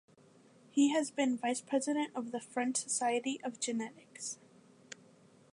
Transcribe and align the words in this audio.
He 0.71 0.89
has 0.93 1.11
been 1.11 1.37
Vice 1.37 1.61
President 1.61 2.09
of 2.15 2.31
the 2.31 2.41
French 2.41 2.77
Society 2.77 3.39
of 3.43 3.59
Genetics. 3.59 4.39